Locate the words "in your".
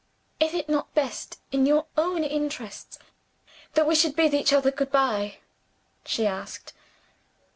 1.51-1.85